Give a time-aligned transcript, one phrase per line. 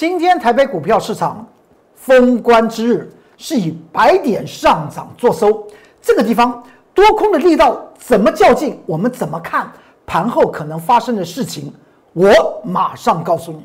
[0.00, 1.46] 今天台北股票市场
[1.94, 5.68] 封关之日，是以百点上涨做收。
[6.00, 8.80] 这个地方多空的力道怎么较劲？
[8.86, 9.70] 我们怎么看
[10.06, 11.70] 盘后可能发生的事情？
[12.14, 12.32] 我
[12.64, 13.62] 马上告诉你。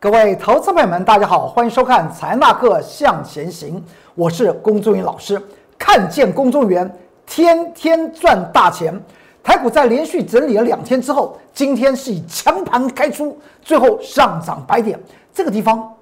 [0.00, 3.78] 各位投资朋友们，大家好，欢迎收看《财纳克向前行》，
[4.14, 5.38] 我是龚宗云老师。
[5.86, 6.90] 看见公众员
[7.26, 8.98] 天天赚大钱，
[9.42, 14.98] 台股在连续整理了两天之后，今天是以强盘开出，最后上涨百点。
[15.34, 15.94] 这个地方，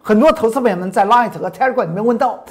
[0.00, 2.42] 很多投资朋友们在 Line 和 Telegram 里面问到：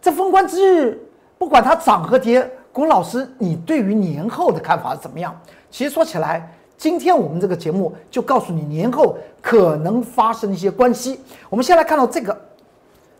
[0.00, 1.02] 这封关之日，
[1.36, 5.36] 不管它涨和跌，龚老师，你对于年后的看法是怎么样？
[5.72, 6.54] 其实说起来。
[6.78, 11.20] 今天我们这个节目就告诉你年后可能发生一些关系。
[11.50, 12.40] 我们先来看到这个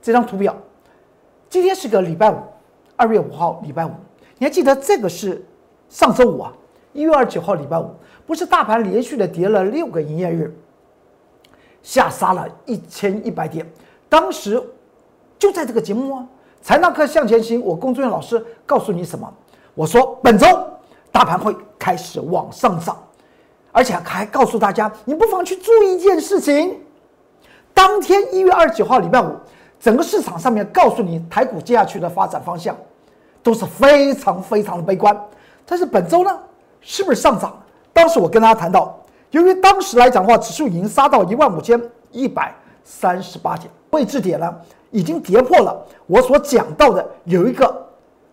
[0.00, 0.56] 这张图表，
[1.50, 2.36] 今天是个礼拜五，
[3.00, 3.90] 二月五号礼拜五。
[4.36, 5.42] 你还记得这个是
[5.88, 6.52] 上周五啊？
[6.92, 7.90] 一月二十九号礼拜五，
[8.26, 10.54] 不是大盘连续的跌了六个营业日，
[11.82, 13.66] 下杀了一千一百点。
[14.06, 14.62] 当时
[15.38, 16.26] 就在这个节目啊，
[16.60, 19.32] 财纳课向前行，我龚作人老师告诉你什么？
[19.74, 20.46] 我说本周
[21.10, 22.94] 大盘会开始往上涨。
[23.72, 26.76] 而且还告诉大家，你不妨去注意一件事情：
[27.72, 29.32] 当天一月二十九号礼拜五，
[29.78, 32.76] 整个市场上面告诉你台股接下去的发展方向
[33.42, 35.16] 都是非常非常的悲观。
[35.66, 36.38] 但是本周呢，
[36.80, 37.56] 是不是上涨？
[37.92, 38.98] 当时我跟大家谈到，
[39.30, 44.54] 由于当时来讲的话，指数已经杀到一万五千一百三十八点，位置点呢
[44.90, 47.86] 已经跌破了我所讲到的有一个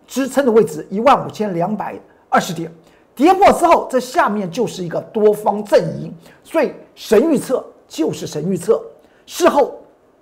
[0.06, 1.94] 支撑的位置一万五千两百
[2.28, 2.72] 二十点。
[3.14, 8.80] 跌破之后，这下面就是一个多方阵营，所以神预测就是神预测。
[9.26, 9.77] 事后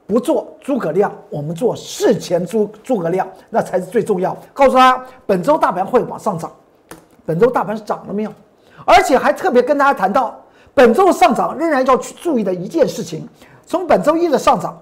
[0.07, 4.37] 不做诸葛亮，我们做事前诸诸葛亮，那才是最重要。
[4.53, 6.51] 告诉他，本周大盘会往上涨，
[7.25, 8.33] 本周大盘涨了没有？
[8.85, 10.39] 而且还特别跟大家谈到，
[10.73, 13.29] 本周的上涨仍然要去注意的一件事情：
[13.67, 14.81] 从本周一的上涨，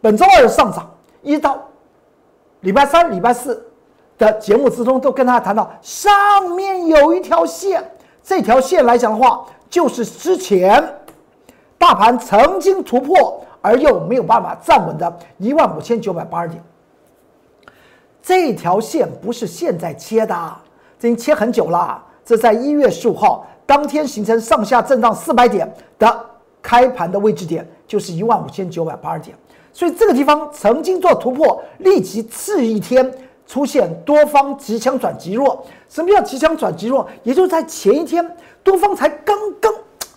[0.00, 0.90] 本周二的上涨，
[1.22, 1.58] 一到
[2.60, 3.62] 礼拜三、礼拜四。
[4.16, 7.82] 的节目之中都跟大家谈到，上面有一条线，
[8.22, 10.80] 这条线来讲的话，就是之前
[11.76, 16.62] 大盘曾经突破而又没有办法站稳的一万五千九百八十点。
[18.22, 20.56] 这条线不是现在切的，
[20.98, 22.04] 这已经切很久了。
[22.26, 26.26] 这在一月十五号当天形成上下震荡四百点的
[26.60, 29.34] 开盘的位置点，就是一万五千九百八十点。
[29.72, 33.10] 所以这个地方曾经做突破，立即次一天。
[33.46, 37.06] 出现多方急强转急弱，什么叫急强转急弱？
[37.24, 38.26] 也就是在前一天，
[38.62, 39.70] 多方才刚刚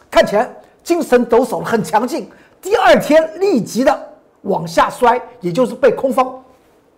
[0.10, 0.50] 看起来
[0.82, 2.30] 精神抖擞很强劲，
[2.62, 4.10] 第二天立即的
[4.42, 6.44] 往下摔，也就是被空方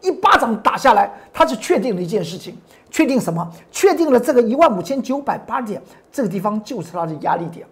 [0.01, 2.57] 一巴掌打下来，它是确定了一件事情，
[2.89, 3.47] 确定什么？
[3.71, 5.81] 确定了这个一万五千九百八点
[6.11, 7.65] 这个地方就是它的压力点。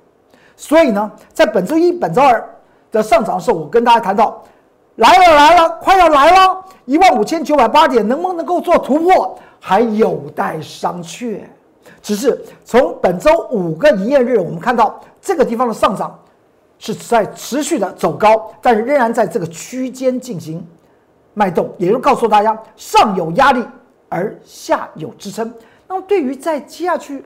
[0.55, 2.43] 所以呢，在本周一、本周二
[2.91, 4.43] 的上涨的时候，我跟大家谈到。
[4.97, 6.65] 来了来了，快要来了！
[6.85, 11.41] 一万五千九百八点能不能够做突破，还有待商榷。
[12.01, 16.19] 只是从本周五个营业日，我们看到这个地方的上涨
[16.79, 20.65] 是在持续的走高，但是仍然在这个区间进行
[21.33, 23.63] 脉动，也就告诉大家上有压力，
[24.09, 25.53] 而下有支撑。
[25.87, 27.23] 那么对于在接下去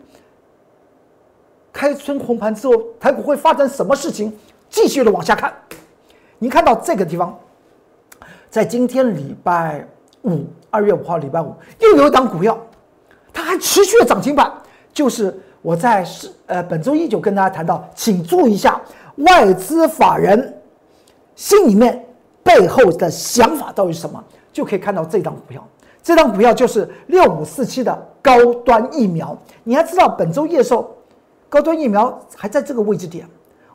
[1.74, 4.32] 开春红盘之后，台股会发生什么事情？
[4.70, 5.54] 继续的往下看，
[6.40, 7.38] 您看到这个地方。
[8.50, 9.86] 在今天礼拜
[10.24, 12.58] 五，二月五号礼拜五，又有一档股票，
[13.34, 14.50] 它还持续的涨停板。
[14.94, 18.80] 就是我在是呃本周一就跟大家谈到，请注意一下
[19.18, 20.62] 外资法人
[21.36, 22.06] 心里面
[22.44, 25.66] 背后的想法到底是什么，就可以看到这档股票。
[26.04, 29.38] 这档股票就是六五四七的高端疫苗。
[29.64, 30.96] 你还知道本周夜售
[31.48, 33.28] 高端疫苗还在这个位置点，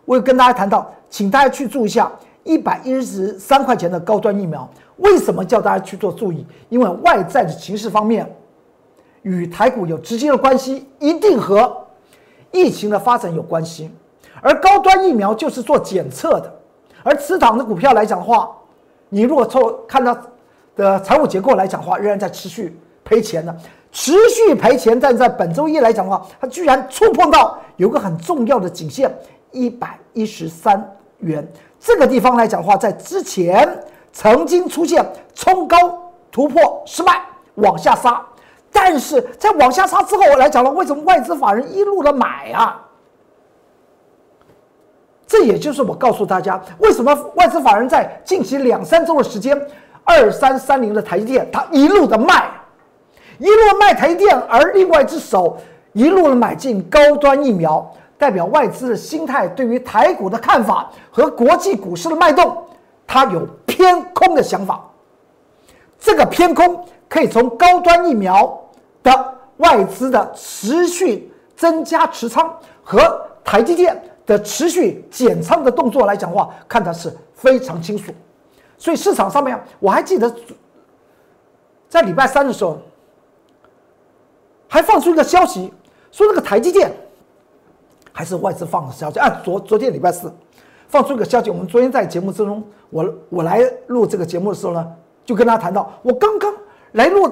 [0.05, 2.11] 我有跟大家谈到，请大家去注意一下。
[2.43, 6.47] 一百一十三块钱的高端疫苗，为什么叫大家去做注意？
[6.69, 8.25] 因为外在的形势方面
[9.23, 11.77] 与台股有直接的关系，一定和
[12.53, 13.91] 疫情的发展有关系。
[14.43, 16.53] 而高端疫苗就是做检测的，
[17.03, 18.51] 而此档的股票来讲的话，
[19.09, 20.17] 你如果从看到
[20.75, 23.57] 的财务结构来讲的话，仍然在持续赔钱的，
[23.93, 24.99] 持续赔钱。
[24.99, 29.13] 但在本周一来讲的话，它居然触碰到有个很重要的颈线
[29.53, 31.47] 一百一十三元。
[31.81, 33.69] 这个地方来讲的话，在之前
[34.13, 35.05] 曾经出现
[35.35, 35.77] 冲高
[36.31, 37.21] 突破失败，
[37.55, 38.21] 往下杀，
[38.73, 42.83] 但是在往下杀之后来讲了，为什么外资法人一路的买啊？
[45.37, 49.55] 这也就是我告诉大家，为什么外资法人在近期两三周的时间，
[50.03, 52.49] 二三三零的台积电它一路的卖，
[53.37, 55.59] 一路卖台积电，而另外一只手
[55.93, 57.87] 一路的买进高端疫苗，
[58.17, 62.57] 代表外资的心态对于台股的看法和国际股市的脉动，
[63.07, 64.83] 它有偏空的想法。
[66.01, 68.59] 这个偏空可以从高端疫苗
[69.03, 72.51] 的外资的持续增加持仓
[72.83, 78.13] 和台积电的持续减仓的动作来讲的话，看的是非常清楚。
[78.77, 80.35] 所以市场上面，我还记得
[81.89, 82.79] 在礼拜三的时候，
[84.69, 85.73] 还放出一个消息，
[86.11, 86.93] 说那个台积电
[88.13, 89.41] 还是外资放的消息啊。
[89.45, 90.31] 昨昨天礼拜四
[90.89, 94.93] 放出一个消息，我们昨天在节目之中，我我来录这个节目的时候呢。
[95.25, 96.55] 就跟他谈到，我刚刚
[96.93, 97.29] 来录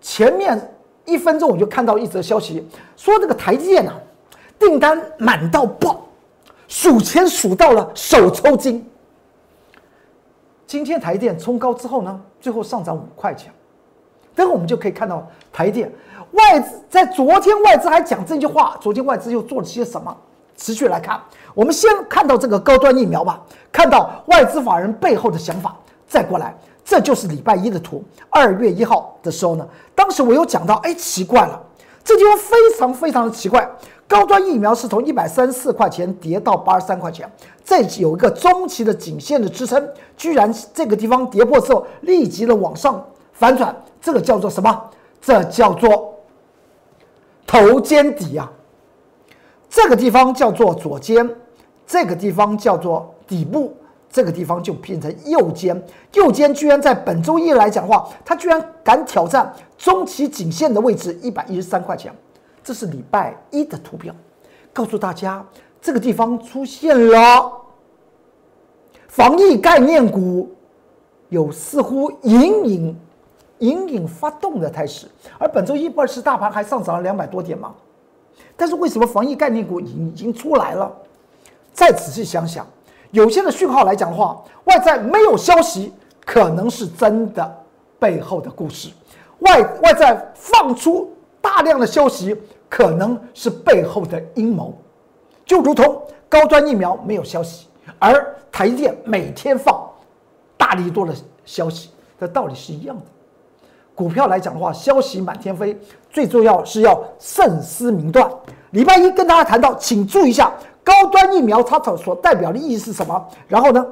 [0.00, 0.74] 前面
[1.04, 3.94] 一分钟，我就看到一则消息，说这个台积电啊，
[4.62, 6.02] 订单满到爆，
[6.68, 8.88] 数钱数到了手抽筋。
[10.68, 13.52] 今天台电冲高之后呢，最后上涨五块钱，
[14.36, 15.90] 等会我们就可以看到台电
[16.30, 20.16] 外资在昨天外资还讲这句话，昨天外资又做了些什么？
[20.56, 21.20] 持续来看，
[21.54, 23.42] 我们先看到这个高端疫苗吧，
[23.72, 25.76] 看到外资法人背后的想法，
[26.06, 26.56] 再过来。
[26.84, 28.02] 这就是礼拜一的图。
[28.28, 31.60] 二月一号的时候呢，当时我有讲到，哎，奇怪了，
[32.04, 33.68] 这地方非常非常的奇怪。
[34.08, 37.30] 高端疫苗是从一百三十四块钱跌到八十三块钱，
[37.64, 43.02] 这有一个中期的颈线的支撑，居然这个地方跌破之后，立即的往上
[43.32, 44.90] 反转，这个叫做什么？
[45.20, 46.14] 这叫做
[47.46, 48.52] 头肩底啊。
[49.70, 51.36] 这个地方叫做左肩，
[51.86, 53.74] 这个地方叫做底部。
[54.12, 55.82] 这个地方就变成右肩，
[56.12, 62.14] 右肩居然在本周一来讲话，它居然敢挑战中期颈线的位置一百一十三块钱，
[62.62, 64.14] 这是礼拜一的图表，
[64.70, 65.42] 告诉大家
[65.80, 67.50] 这个地方出现了
[69.08, 70.54] 防疫概念股
[71.30, 72.96] 有似乎隐隐
[73.60, 75.06] 隐隐发动的态势，
[75.38, 77.74] 而本周一不是大盘还上涨了两百多点吗？
[78.58, 80.94] 但是为什么防疫概念股已经出来了？
[81.72, 82.66] 再仔细想想。
[83.12, 85.92] 有些的讯号来讲的话，外在没有消息，
[86.24, 87.64] 可能是真的
[87.98, 88.90] 背后的故事；
[89.40, 92.36] 外外在放出大量的消息，
[92.68, 94.74] 可能是背后的阴谋。
[95.44, 97.68] 就如同高端疫苗没有消息，
[97.98, 99.78] 而台积电每天放
[100.56, 103.02] 大力多的消息，这道理是一样的。
[103.94, 108.26] 股票来讲的话，消息满天飞，最重要是要慎思明断。
[108.70, 110.50] 礼拜一跟大家谈到，请注意一下。
[110.84, 113.28] 高端疫苗它所所代表的意义是什么？
[113.46, 113.86] 然后呢，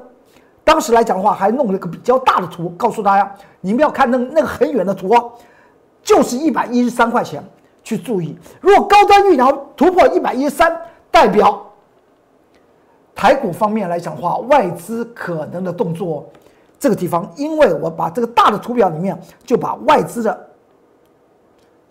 [0.64, 5.32] 当时来讲的话，还弄了个比较大的图，告诉大家，你们要看那那个很远的图哦，
[6.02, 7.42] 就是一百一十三块钱，
[7.84, 8.36] 去注意。
[8.60, 11.64] 如果高端疫苗突破一百一十三，代表
[13.14, 16.28] 台股方面来讲的话，外资可能的动作，
[16.78, 20.48] 这个地方，因为我把这个大的图表里面就把外资的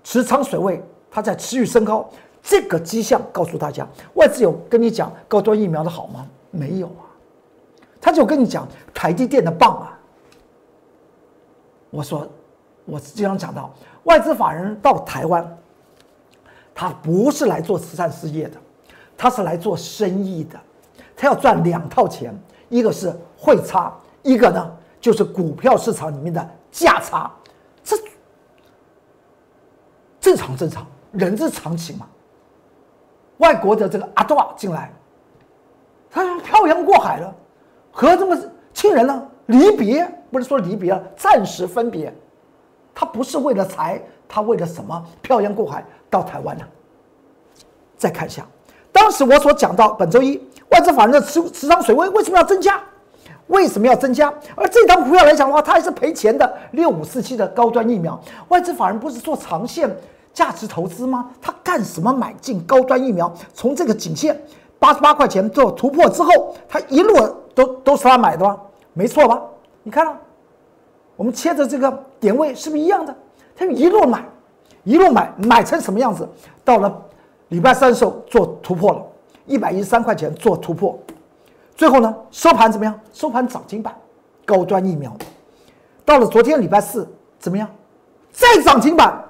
[0.03, 2.09] 持仓水位，它在持续升高。
[2.41, 6.27] 这个迹象告诉大家，外资有跟你讲高端疫苗的好吗？
[6.51, 7.05] 没有啊，
[8.01, 9.99] 他就跟你讲台积电的棒啊。
[11.91, 12.27] 我说，
[12.85, 13.71] 我经常讲到，
[14.03, 15.57] 外资法人到台湾，
[16.73, 18.57] 他不是来做慈善事业的，
[19.17, 20.59] 他是来做生意的，
[21.15, 22.33] 他要赚两套钱，
[22.69, 27.31] 一个是汇差，一个呢就是股票市场里面的价差，
[27.83, 27.95] 这
[30.19, 32.07] 正常正常，人之常情嘛。
[33.39, 34.93] 外国的这个阿多瓦进来，
[36.09, 37.35] 他漂洋过海了，
[37.91, 38.37] 和这么
[38.73, 42.13] 亲人呢离别，不是说离别了，暂时分别。
[42.93, 46.63] 他不是为了财，他为了什么漂洋过海到台湾呢？
[47.97, 48.45] 再看一下，
[48.91, 50.41] 当时我所讲到本周一
[50.71, 52.81] 外资法人的持持仓水位为什么要增加？
[53.47, 54.31] 为什么要增加？
[54.55, 56.57] 而这张股票来讲的话，它还是赔钱的。
[56.71, 58.19] 六五四七的高端疫苗，
[58.49, 59.89] 外资法人不是做长线？
[60.39, 61.29] 价值投资吗？
[61.41, 63.29] 他干什么买进高端疫苗？
[63.53, 64.41] 从这个颈线
[64.79, 67.13] 八十八块钱做突破之后，他一路
[67.53, 68.57] 都都是他买的吗？
[68.93, 69.41] 没错吧？
[69.83, 70.17] 你看啊，
[71.17, 71.91] 我们切的这个
[72.21, 73.13] 点位是不是一样的？
[73.53, 74.23] 他一路买，
[74.85, 76.25] 一路买，买成什么样子？
[76.63, 76.89] 到了
[77.49, 79.05] 礼拜三的时候做突破了，
[79.45, 80.97] 一百一十三块钱做突破，
[81.75, 82.97] 最后呢收盘怎么样？
[83.11, 83.93] 收盘涨停板，
[84.45, 85.13] 高端疫苗。
[86.05, 87.05] 到了昨天礼拜四
[87.37, 87.67] 怎么样？
[88.31, 89.25] 再涨停板。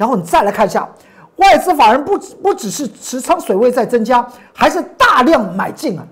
[0.00, 0.88] 然后你再来看一下，
[1.36, 6.06] 外资法人不不只是持仓水位在增加，还是大量买进啊，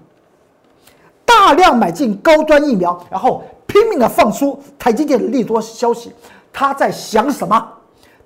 [1.25, 6.13] 大量买进高端疫苗，然后拼命的放出台积电的利多消息。
[6.53, 7.67] 他在想什么？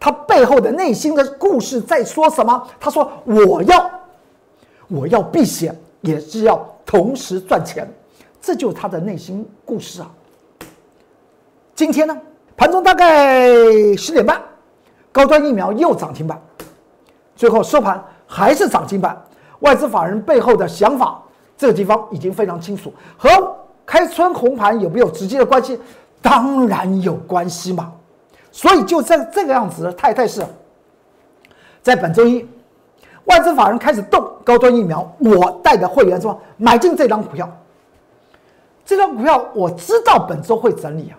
[0.01, 2.69] 他背后的内心的故事在说什么？
[2.81, 3.91] 他说：“我要，
[4.89, 7.89] 我要避险，也是要同时赚钱。”
[8.43, 10.11] 这就是他的内心故事啊。
[11.73, 12.21] 今天呢，
[12.57, 13.47] 盘中大概
[13.97, 14.43] 十点半。
[15.13, 16.41] 高端疫苗又涨停板，
[17.37, 19.23] 最后收盘还是涨停板。
[19.61, 21.23] 外资法人背后的想法，
[21.57, 23.29] 这个地方已经非常清楚，和
[23.87, 25.79] 开春红盘有没有直接的关系？
[26.21, 27.93] 当然有关系嘛。
[28.51, 30.45] 所以就在这个样子的态态势，
[31.83, 32.47] 在本周一，
[33.25, 37.49] 外资法人开始动高端疫苗，我带的会员说买进这张股票。
[38.85, 41.15] 这张股票我知道本周会整理啊，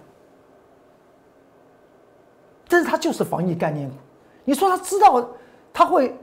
[2.74, 3.96] 但是它就是防疫概念股。
[4.44, 5.24] 你说他知道
[5.72, 6.18] 他会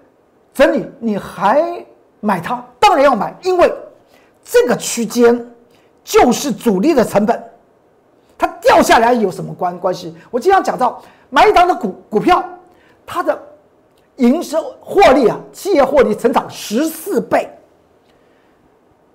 [0.52, 1.86] 整理，你还
[2.18, 2.60] 买它？
[2.80, 3.72] 当然要买，因为
[4.44, 5.48] 这个区间
[6.02, 7.40] 就是主力的成本，
[8.36, 10.12] 它掉下来有什么关关系？
[10.28, 12.44] 我经常讲到买一档的股股票，
[13.06, 13.40] 它的
[14.16, 17.48] 营收获利啊，企业获利成长十四倍，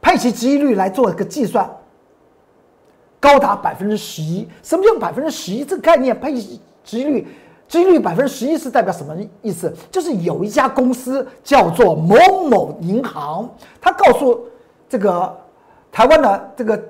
[0.01, 1.69] 配齐值益率来做一个计算。
[3.19, 5.65] 高达百分之十一，什么叫百分之十一？
[5.65, 6.31] 这个概念配
[6.85, 7.27] 值率，
[7.67, 9.75] 值率百分之十一是代表什么意思？
[9.91, 12.15] 就是有一家公司叫做某
[12.47, 13.49] 某银行，
[13.81, 14.45] 他告诉
[14.87, 15.35] 这个
[15.91, 16.81] 台湾的这个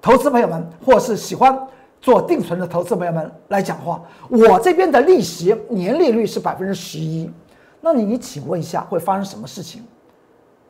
[0.00, 1.56] 投资朋友们，或是喜欢
[2.00, 7.30] 做定存的投资朋友们来讲话，我这边的利息年利率是百分之十一，
[7.80, 9.84] 那你你请问一下会发生什么事情？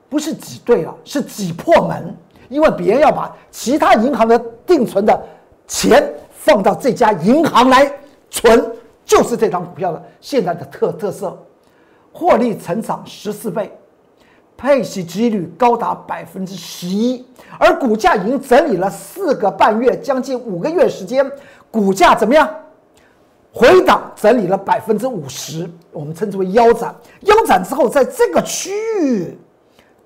[0.08, 2.14] 不是挤兑了，是挤破门。
[2.48, 5.18] 因为别人要把其他银行的定存的
[5.66, 7.90] 钱放到这家银行来
[8.32, 8.72] 纯，
[9.04, 11.38] 就是这张股票的现在的特特色，
[12.12, 13.70] 获利成长十四倍，
[14.56, 17.24] 配息值率高达百分之十一，
[17.58, 21.30] 而股价已经整理了四个半月，将近五个月时间，
[21.70, 22.48] 股价怎么样？
[23.52, 26.94] 回档整理了百分之五十，我们称之为腰斩。
[27.20, 28.72] 腰斩之后，在这个区
[29.02, 29.38] 域，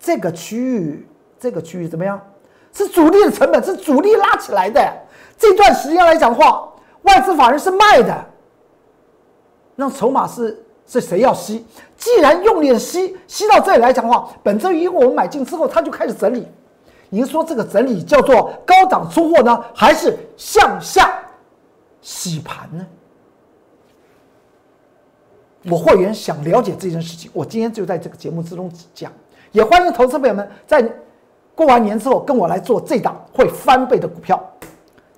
[0.01, 1.07] 这个区域，
[1.39, 2.21] 这个区域怎么样？
[2.73, 4.93] 是主力的成本，是主力拉起来的。
[5.39, 6.69] 这段时间来讲话，
[7.03, 8.27] 外资法人是卖的，
[9.75, 11.65] 那筹码是是谁要吸？
[11.97, 16.47] 既然用力吸，吸到这里来讲的话，本周一我们买进之后，它就开始整理。
[17.09, 21.23] 您说这个整理叫做高档出货呢，还是向下
[22.01, 22.87] 洗盘呢？
[25.71, 29.13] 我会员想了解这件事情，我今天就在这个节目之中讲，
[29.53, 30.93] 也欢迎投资朋友们在。
[31.55, 34.39] 过完年之后，跟我来做这档会翻倍的股票，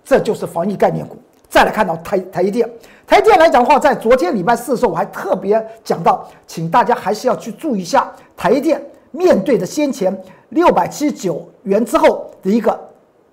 [0.05, 1.17] 这就是防疫概念股。
[1.49, 2.69] 再来看到台台积电，
[3.07, 10.17] 台积电来讲的话，在昨天礼拜四的时候，我还特别讲到，请大家还是要去注意一下台积电面对的先前
[10.51, 12.79] 六百七十九元之后的一个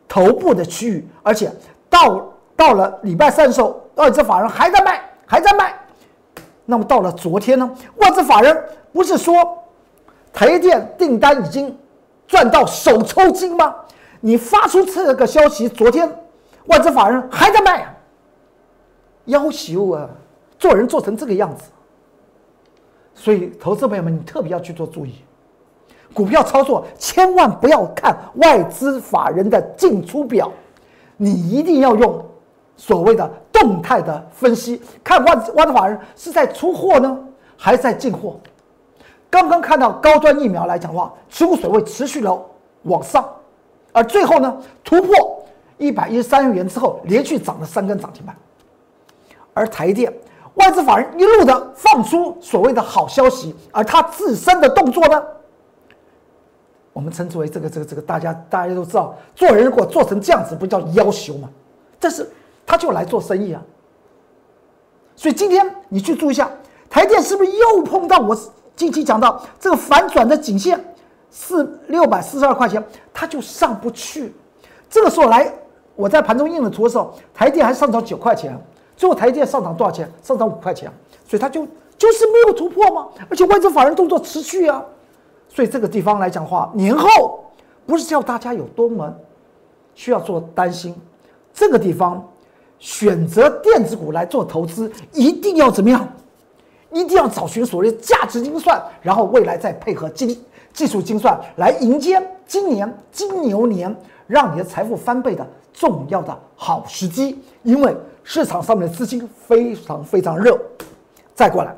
[0.07, 1.51] 头部的区域，而且
[1.89, 2.23] 到
[2.55, 5.73] 到了礼拜三的时候，外资法人还在卖，还在卖。
[6.65, 8.57] 那么到了昨天呢，外资法人
[8.91, 9.35] 不是说
[10.33, 11.77] 台积电订单已经。
[12.27, 13.75] 赚到手抽筋吗？
[14.19, 16.11] 你发出这个消息，昨天
[16.65, 17.93] 外资法人还在卖啊，
[19.25, 20.09] 要求啊，
[20.57, 21.63] 做人做成这个样子，
[23.13, 25.15] 所以投资朋友们，你特别要去做注意，
[26.13, 30.51] 股票操作千万不要看外资法人的进出表，
[31.17, 32.23] 你一定要用
[32.77, 37.17] 所谓的动态的分析，看外外资法人是在出货呢，
[37.57, 38.39] 还是在进货。
[39.29, 42.45] 刚刚看到高端疫苗来讲的话，持股水位持续的
[42.83, 43.27] 往上，
[43.91, 45.43] 而最后呢突破
[45.77, 48.35] 一百一十三元之后，连续涨了三根涨停板。
[49.55, 50.13] 而台电
[50.53, 55.23] 外资法人一路的放出所谓的好消息，而他自身的动作呢，
[56.93, 61.49] 我们称之为这个这个这个，大家大家都知道，做人如果做成这样子，不叫要求吗？
[61.99, 62.29] 但是
[62.65, 63.61] 他就来做生意啊。
[65.15, 66.49] 所以今天你去注意一下，
[66.89, 68.37] 台电是不是又碰到我？
[68.75, 70.77] 近期讲到这个反转的颈线
[71.29, 72.83] 四六百四十二块钱，
[73.13, 74.35] 它就上不去。
[74.89, 75.49] 这个时候来，
[75.95, 78.57] 我在盘中印了图的时候，台电还上涨九块钱，
[78.95, 80.09] 最后台电上涨多少钱？
[80.23, 80.91] 上涨五块钱，
[81.27, 83.07] 所以它就就是没有突破吗？
[83.29, 84.83] 而且外资法人动作持续啊，
[85.49, 87.43] 所以这个地方来讲话，年后
[87.85, 89.13] 不是叫大家有多么
[89.93, 90.95] 需要做担心，
[91.53, 92.25] 这个地方
[92.79, 96.07] 选择电子股来做投资，一定要怎么样？
[96.91, 103.93] 一定要找寻所谓价值精算，然后未来再配合技技术精算来迎接今年金牛年，
[104.27, 107.37] 让你的财富翻倍的重要的好时机。
[107.63, 107.93] 因为
[108.25, 110.59] 市场上面的资金非常非常热。
[111.33, 111.73] 再过来，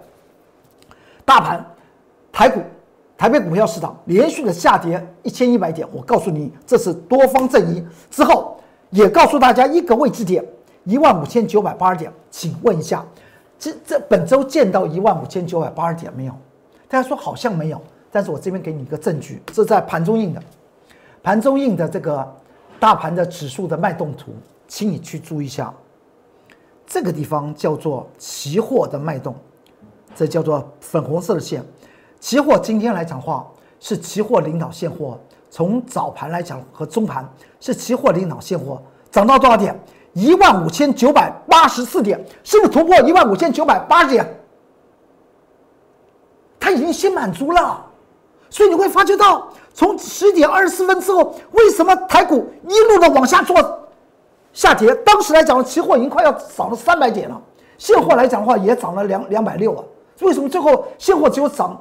[1.25, 1.63] 大盘
[2.31, 2.61] 台股
[3.17, 8.59] 台北股票市场连续的下跌一千一百点，我告诉你，这是多方阵营之后，
[8.91, 10.43] 也告诉大家一个位置点
[10.85, 13.05] 一万五千九百八十点，请问一下。
[13.59, 16.33] 这这本周见到一万五千九百八十点没有？
[16.87, 20.41] 大家说好像没有，但是我这边给你一个证据，这在盘中印的，
[21.23, 22.35] 盘中印的这个
[22.79, 24.31] 大盘的指数的脉动图，
[24.67, 25.73] 请你去注意一下，
[26.87, 29.35] 这个地方叫做期货的脉动，
[30.15, 31.63] 这叫做粉红色的线。
[32.19, 33.45] 期货今天来讲话
[33.79, 37.27] 是期货领导现货，从早盘来讲和中盘
[37.59, 39.77] 是期货领导现货，涨到多少点？
[40.13, 44.25] 一万五千九百八十四点，是不是突破一万五千九百八十点？
[46.59, 47.85] 它已经先满足了，
[48.49, 53.61] 所以你会发觉到，从十点二十四分之后，为什么台股一路的往下做
[54.57, 54.91] 下跌？
[55.05, 57.39] 当时来讲，期货已经快要涨了三百点了，
[57.77, 59.83] 现货来讲的话也涨了两两百六啊。
[60.21, 61.79] 为什么最后现货只有涨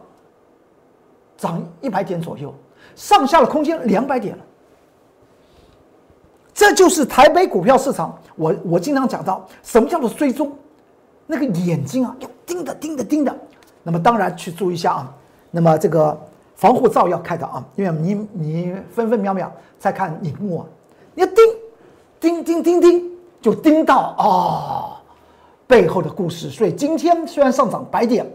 [1.39, 2.53] 涨一百点左右，
[2.95, 4.45] 上下的空间两百点了？
[6.53, 8.15] 这就是台北股票市场。
[8.37, 10.53] 我我经常讲到，什么叫做追踪？
[11.27, 13.35] 那个眼睛啊，要盯着盯着盯着。
[13.83, 15.15] 那么当然去注意一下啊。
[15.51, 16.15] 那么这个
[16.55, 20.67] 防护罩要开的啊，因为你你分分秒秒在看荧幕啊，
[21.15, 21.37] 你要盯
[22.27, 25.01] 盯盯盯盯，就盯到啊
[25.65, 26.51] 背后的故事。
[26.51, 28.29] 所以今天虽然上涨百点，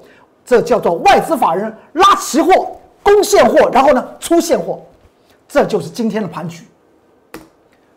[0.45, 2.71] 这叫做外资法人拉期货
[3.03, 4.79] 攻现货，然后呢出现货，
[5.45, 6.63] 这就是今天的盘局。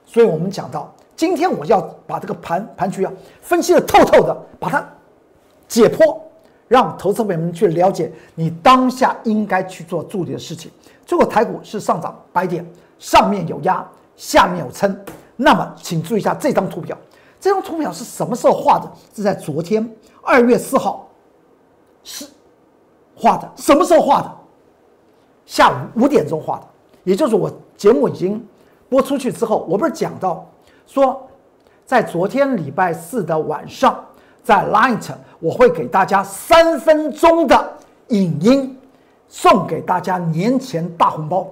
[0.05, 4.85] 所以我们讲到，今天我要把这个盘盘局啊分析的透透的，把它
[5.69, 6.19] 解剖，
[6.67, 10.73] 让投资朋友们去了解你当下应该去做注意的事情。
[11.07, 13.87] 最后台股是上涨百点，上面有压，
[14.17, 14.99] 下面有撑。
[15.37, 16.97] 那么请注意一下这张图表，
[17.41, 18.91] 这张图表是什么时候画的？
[19.14, 19.88] 是在昨天
[20.23, 21.09] 二月四号
[22.03, 22.26] 是
[23.17, 24.31] 画的，什么时候画的？
[25.47, 26.67] 下午五点钟画的，
[27.05, 28.45] 也就是我节目已经。
[28.87, 30.47] 播出去之后，我不是讲到
[30.87, 31.26] 说，
[31.85, 34.05] 在昨天礼拜四的晚上，
[34.45, 35.11] 在 Light
[35.41, 37.73] 我会给大家三分钟的
[38.09, 38.79] 影音，
[39.26, 41.49] 送给大家年前大红包。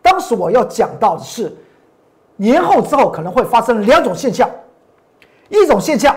[0.00, 1.54] 当时我要讲到的是，
[2.36, 4.48] 年后之后可能会发生两种现象，
[5.48, 6.14] 一种现象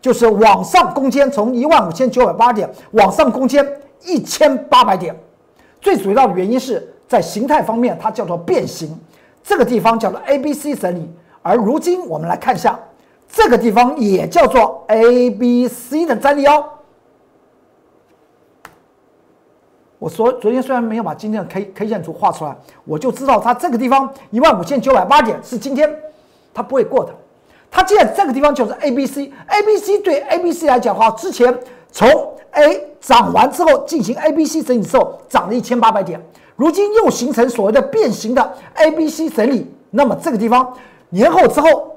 [0.00, 3.66] 就是往上攻坚，从一万五千九百八点往上攻坚
[4.04, 5.14] 一千八百点，
[5.80, 8.98] 最主要的原因是在形态方面，它叫做变形。
[9.42, 11.10] 这个地方叫做 A B C 整理，
[11.42, 12.78] 而如今我们来看一下，
[13.28, 16.64] 这个地方也叫做 A B C 的整理哦。
[19.98, 25.92] 我昨昨天虽然没有把今天的 K K 线图画出来，我就知道它这个地方一万五千九百八点是今天
[26.54, 27.12] 它不会过的。
[27.70, 31.52] 它既然这个地方就是 A B C，A B C 对 A B C 来讲的话，之前
[31.90, 32.08] 从
[32.52, 36.20] A 涨完之后进行 A B C 整理之后，涨了一千八百点。
[36.54, 40.72] 如今又形成所谓的变形的 A、B、C 整理，那么这个地方
[41.10, 41.96] 年后之后，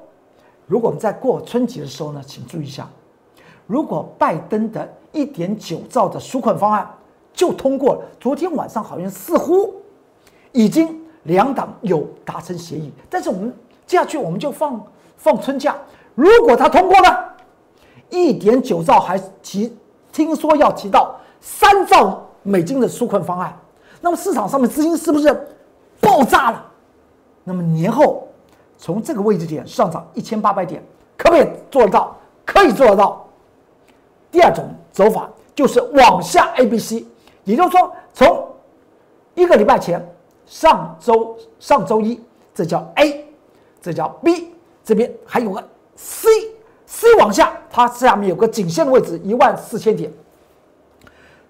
[0.67, 2.87] 如果我们在过春节的时候呢，请注意一下，
[3.65, 6.87] 如果拜登的一点九兆的纾困方案
[7.33, 9.73] 就通过了，昨天晚上好像似乎
[10.51, 13.53] 已经两党有达成协议，但是我们
[13.85, 14.81] 接下去我们就放
[15.17, 15.75] 放春假，
[16.15, 17.33] 如果他通过了，
[18.09, 19.75] 一点九兆还提
[20.11, 23.57] 听说要提到三兆美金的纾困方案。
[24.01, 25.47] 那么市场上面资金是不是
[25.99, 26.65] 爆炸了？
[27.43, 28.27] 那么年后
[28.77, 30.83] 从这个位置点上涨一千八百点，
[31.17, 32.17] 可不可以做得到？
[32.43, 33.25] 可以做得到。
[34.31, 37.05] 第二种走法就是往下 A、B、C，
[37.43, 38.47] 也就是说从
[39.36, 40.06] 一个礼拜前
[40.45, 42.19] 上周上周一，
[42.54, 43.25] 这叫 A，
[43.82, 45.63] 这叫 B，这边还有个
[45.95, 50.12] C，C 往下，它下面有个颈线的位置一万四千点，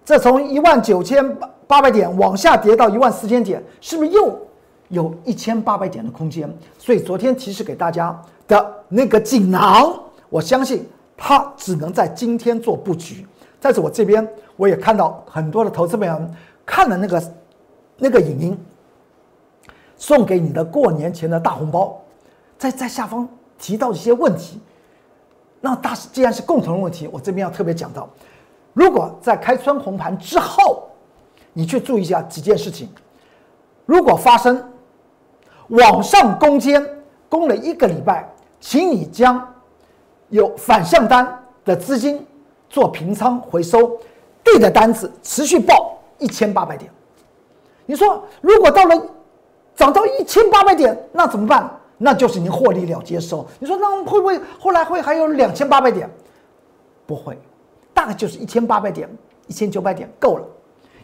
[0.06, 1.82] 这从一万九千八。
[1.82, 4.38] 百点往下跌到一万四千点，是不是又
[4.90, 6.54] 有一千八百点的空间？
[6.78, 13.26] 所以昨天提示给大家的那个锦囊，我相信它只能在今天做布局。
[13.62, 16.22] 在此我这边我也看到很多的投资朋友
[16.66, 17.34] 看了那个
[17.98, 18.66] 那个影音，
[19.96, 21.98] 送给你的过年前的大红包，
[22.58, 23.26] 在在下方
[23.58, 24.60] 提到一些问题。
[25.62, 28.10] 那大既然是共同的问题，我这边要特别讲到，
[28.74, 30.90] 如果在开春红盘之后。
[31.54, 32.88] 你去注意一下几件事情，
[33.86, 34.72] 如果发生
[35.68, 36.82] 往上攻坚
[37.28, 38.26] 攻了一个礼拜，
[38.62, 39.54] 请你将
[40.30, 42.26] 有反向单的资金
[42.72, 44.00] 做平仓回收，
[44.42, 46.90] 对的单子持续报一千八百点。
[47.86, 49.06] 你说如果到了
[49.76, 51.70] 涨到一千八百点，那怎么办？
[51.98, 53.46] 那就是您获利了结的时候。
[53.60, 56.10] 你说那会不会后来会还有两千八百点？
[57.06, 57.38] 不会，
[57.94, 59.10] 大概就是一千八百点、
[59.48, 60.46] 一千九百点够了。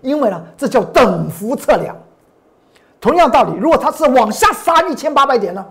[0.02, 1.96] 因为呢，这叫等幅测量。
[3.02, 5.66] 同样道理，如果它是往下杀一千八百点呢，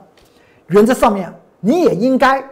[0.66, 2.44] 原则上面你也应该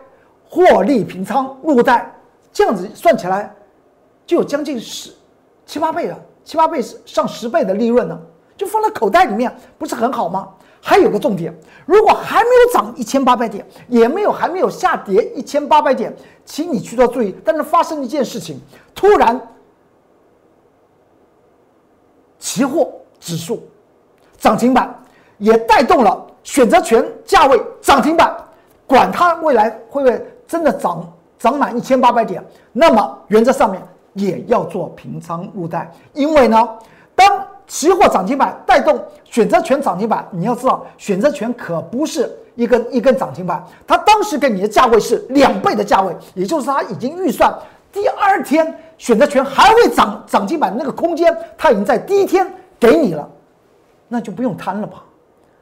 [0.48, 2.12] 获利平仓入袋，
[2.54, 3.54] 这样子算起来
[4.24, 5.12] 就有将近十
[5.66, 8.18] 七八倍了，七八倍上十倍的利润呢，
[8.56, 10.48] 就放在口袋里面，不是很好吗？
[10.80, 16.14] 还有个重点，如果还没有涨一千八百点，也没有还没有下跌一千八百点，
[16.44, 17.34] 请你去做注意。
[17.44, 18.60] 但是发生一件事情，
[18.94, 19.40] 突然。
[22.38, 23.66] 期货指数
[24.36, 25.02] 涨停板，
[25.38, 28.36] 也带动了选择权价位涨停板。
[28.86, 31.10] 管它未来会不会真的涨
[31.44, 33.82] 涨满一千八百点，那么原则上面
[34.14, 36.66] 也要做平仓入袋，因为呢，
[37.14, 47.54] 当期货涨停板带动选择权涨停板，你要知道选择权可不是一根一根涨停板，它当时给你的价位是两倍的价位，也就是它已经预算
[47.92, 53.28] 第二天选择权还会涨涨停板那个空间，它已经在第一天给你了，
[54.08, 55.04] 那就不用贪了吧。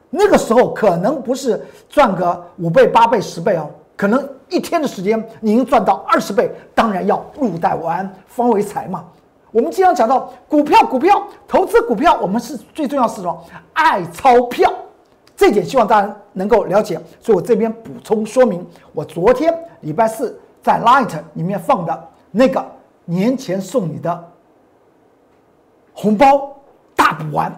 [0.09, 9.05] 那个时候可能不是赚个五倍、八倍、十倍哦，可能一天的时间你能赚到二十倍，当然要入袋为安，方为财嘛。
[9.51, 13.45] 我们经常讲到股票，股票投资股票，我们是最重要是什么？
[13.73, 14.73] 爱钞票，
[15.37, 16.99] 这点希望大家能够了解。
[17.19, 22.65] 所以我这边补充说明，我昨天礼拜四在 Light 里面放的那个
[23.05, 24.31] 年前送你的
[25.93, 26.51] 红包
[26.95, 27.53] 大补丸。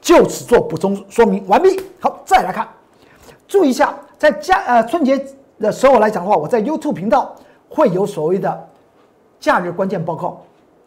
[0.00, 1.78] 就此做补充说明完毕。
[2.00, 2.66] 好，再来看，
[3.46, 5.22] 注意一下，在家呃春节
[5.60, 7.34] 的时候来讲的话，我在 YouTube 频道
[7.68, 8.68] 会有所谓的
[9.38, 10.40] 假日关键报告，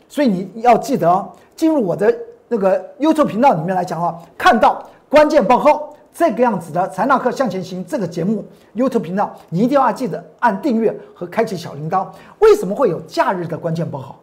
[0.10, 2.14] 所以你要记得进入我的
[2.48, 8.44] 那个 YouTube 频道里面来讲的话，看到关键报告这个样子的财纳克向前行这个节目
[8.76, 12.08] YouTube 频道，你一定要记得按订阅和开启小铃铛。
[12.40, 14.16] 为什么会有假日的关键报告？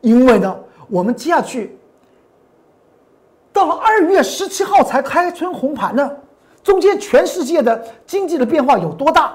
[0.00, 0.56] 因为呢，
[0.88, 1.78] 我们接下去。
[3.52, 6.10] 到了二月十七号才开春红盘呢，
[6.64, 9.32] 中间全世界的经济的变化有多大？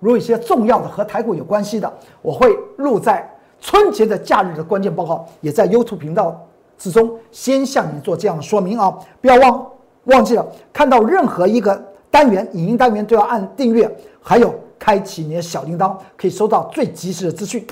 [0.00, 3.28] 如果一些重要的和台股有关系的，我会录在
[3.60, 6.38] 春节的假日的关键报告，也在 YouTube 频道
[6.76, 8.92] 之中先向你做这样的说明啊！
[9.20, 9.66] 不要忘
[10.04, 17.66] 忘记了，看到任何一个单元影音单元都要按订阅，还有开启你的小铃铛，可以收到最及时的资讯。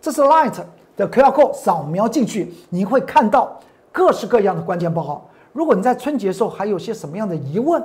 [0.00, 0.54] 这是 Light
[0.96, 3.58] 的 QR code，扫描进去你会看到。
[3.90, 5.26] 各式各样的关键报告。
[5.52, 7.82] 如果你在春节的时候还有些什么样的疑问，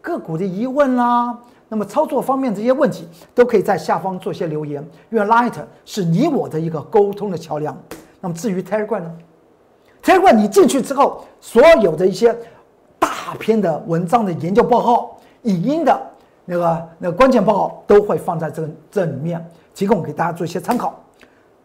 [0.00, 1.36] 个股的疑问啦，
[1.68, 4.82] 那么操作方面这些问题，都可以在下方做些留言。
[5.10, 5.52] 因为 Light
[5.84, 7.76] 是你我的一个沟通的桥梁。
[8.20, 9.18] 那么至于 Telegram 呢
[10.02, 12.34] ？Telegram 你进去之后，所有的一些
[12.98, 16.00] 大篇的文章的研究报告、影音的
[16.44, 20.98] 那个那个关键报告，都会放在这个这里面，提供给大家做一些参考。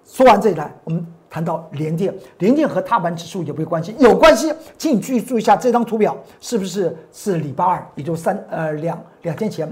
[0.05, 1.05] 说完这一来，我们。
[1.33, 3.95] 谈到联电，联电和踏板指数有没有关系？
[3.97, 9.67] 有关系，请你注意注意一下这张图表，是不是是礼拜二，也就三呃两两天前，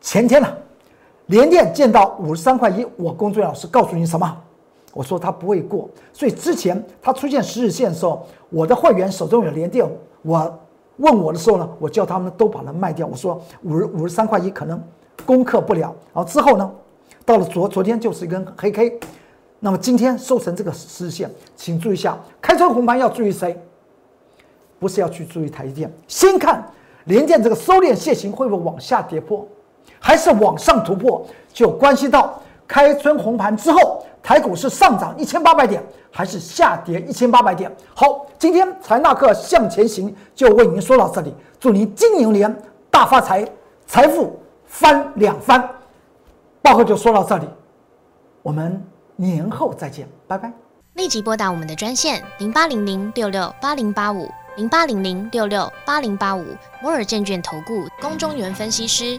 [0.00, 0.56] 前天了，
[1.26, 4.36] 联电见到五十三块一，我工作老师告诉你什么？
[4.94, 9.88] 我说它不会过，所以之前它出现十日线的时候，我的会员手中有联电，
[10.22, 10.58] 我
[10.96, 14.82] 问我的时候呢，我叫他们都把它卖掉，我说五十五十三块一可能
[15.26, 16.70] 攻克不了，然后之后呢，
[17.24, 18.98] 到了昨昨天就是一根黑 K。
[19.60, 23.60] 那么今天收成这个十日线，请注意一下，开春红盘要注意谁？
[24.78, 26.64] 不是要去注意台积电，先看
[27.04, 29.46] 联电这个收敛线型会不会往下跌破，
[30.00, 37.70] 还是往上突破，就关系到开春红盘之后，台股是上涨一千八百点，还是下跌一千八百点？
[37.94, 42.54] 好，今天财纳克向前行就为您说到这里，祝您金牛年
[42.90, 43.46] 大发财，
[43.86, 45.68] 财富翻两番。
[46.62, 47.48] 报告就说到这里，
[48.42, 48.82] 我们。
[49.20, 50.48] 年后再见，拜拜。
[50.94, 56.44] 立即拨打我们的专线零八零零六六八零八五零八零零六六八零八五
[56.80, 59.18] 摩尔证券投顾龚中原分析师。